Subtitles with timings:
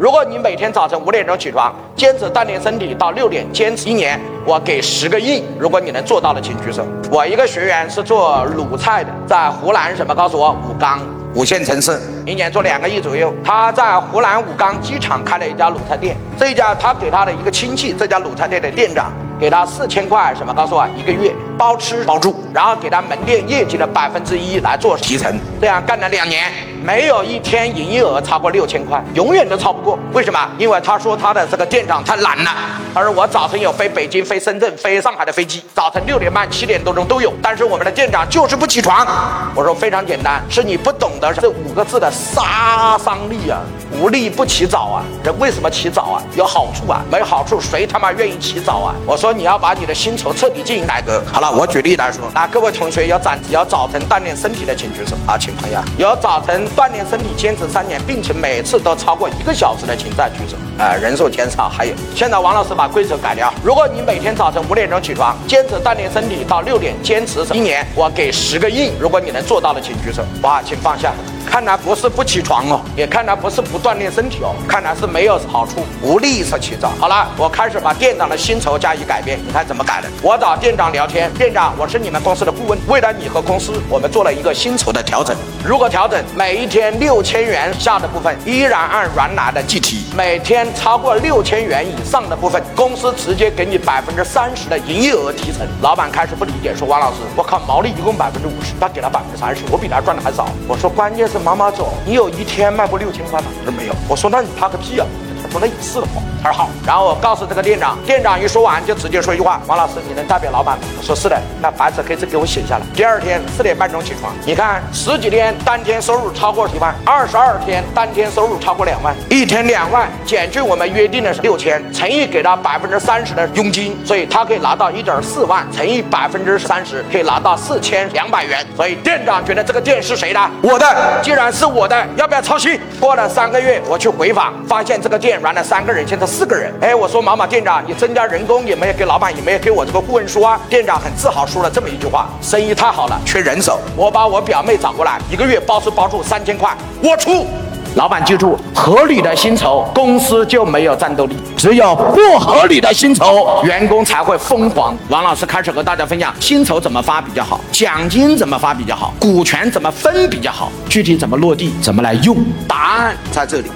[0.00, 5.44] 如果你每天早晨五点钟起床，坚持锻炼身体到六点，坚持一年，我给十个亿。
[5.58, 6.86] 如果你能做到的，请举手。
[7.12, 10.14] 我一个学员是做卤菜的，在湖南什么？
[10.14, 11.02] 告诉我，武冈
[11.34, 13.30] 五线城市，一年做两个亿左右。
[13.44, 19.12] 他在湖南武冈机场开了一家卤菜店，这一家他给他的一个亲戚，这家卤菜店的店长。
[19.40, 20.52] 给他四千块，什么？
[20.52, 26.52] 告诉我，一个月包吃包住，然后给他门店业绩的百分之一来做提成，这样干了两年，
[26.84, 29.98] 没有一天营业额超过六千块，永远都超不过。
[30.12, 30.38] 为什么？
[30.58, 32.50] 因为他说他的这个店长太懒了。
[32.92, 39.06] 他说我早晨有飞北京、飞深圳、飞上海的飞机，早晨六点半、七点多钟都有，但是我们的店长就是不起床。
[39.54, 43.60] 我说非常简单，是你不懂得这五个字的杀伤力啊！
[43.92, 45.04] 无力不起早啊！
[45.22, 46.22] 人为什么起早啊？
[46.34, 47.00] 有好处啊！
[47.10, 48.94] 没好处，谁他妈愿意起早啊？
[49.06, 51.22] 我说你要把你的薪酬彻底进行改革。
[51.32, 60.56] 好了，我举例来说，那各位同学要早要早晨锻炼身体的，请举手啊，请朋友有早晨锻炼身体坚持三年，并且每次都超过一个小时的，请再举手。
[60.82, 61.68] 啊，人数减少。
[61.68, 68.92] 还有，现在王老师把规则改掉，如果你每天早晨五点钟起床，坚持锻炼身体到六点，坚持一年，我给十个亿。
[68.98, 70.22] 如果你能做到的，请举手。
[70.42, 71.12] 哇，请放下。
[71.50, 76.92] 看来不是不起床哦，也看来不是不锻炼身体哦，看来是没有好处，无利是起早。
[77.00, 80.06] 好了，我开始把店长的薪酬加以改变，你看怎么改的？
[80.22, 85.36] 我找店长聊天，店长，我是你们公司的顾问，为了你和公司，我们做了一个薪酬的调整。
[85.64, 95.66] 如果调整每一天六千元下的部分，依然按原来的计提；每天超过六千元以上的部分，公司直接给你百分之三十的营业额提成。
[95.82, 100.48] 老板开始不理解，说王老师，我靠，毛利一共百分之五十，他给了百分之三十，我比他赚的还少。
[100.68, 101.39] 我说关键是。
[101.40, 103.46] 妈妈走，你有一天卖过六千块吗？
[103.64, 103.94] 他说没有。
[104.08, 105.06] 我说那你怕个屁啊！
[105.42, 106.22] 他说那也是的话。
[106.42, 106.70] 他说好。
[106.86, 110.84] 然后我告诉这个店长，店长一说完就直接说一句话：王老师，你能代表老板吗？
[110.98, 111.38] 我说是的。
[111.60, 112.82] 那白纸黑字给我写下来。
[112.94, 128.66] 第二天四点半钟起床，你看十几天当天收入超过一万，二十二天当天收入超过两万，一天两万减去我们约定的是六千，乘以给他百分之三十的佣金，所以他可以拿到一点四万，乘以百分之三十可以拿到四千两百元。
[128.74, 130.40] 所以店长觉得这个店是谁的？
[130.62, 131.20] 我的。
[131.22, 132.80] 既然是我的，要不要操心？
[132.98, 136.74] 过了三个月，我去回访，发现这个店店原来三个人，现在四个人。
[136.80, 140.60] 哎，我说毛毛店长，你增加人工也没有给老板，也没有给我这个顾问说啊。
[140.68, 147.46] 店长很自豪说了这么一句话：生意太好了，缺人手，我把我表妹找过来，一个月包吃包住三千块，我出。
[147.94, 154.96] 老板记住，合理的薪酬，公司就没有战斗力；只有不合理的薪酬，员工才会疯狂。
[155.10, 162.36] 王老师开始和大家分享薪酬怎么发比较好，奖金怎么发比较好，股权怎么分比较好，具体怎么落地，怎么来用，
[162.66, 163.70] 答案在这里。